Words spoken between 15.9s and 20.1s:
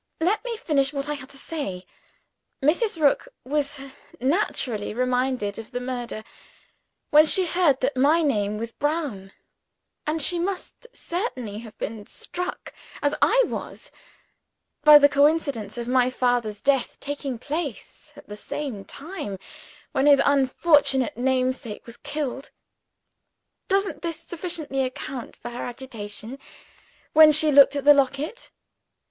father's death taking place at the same time when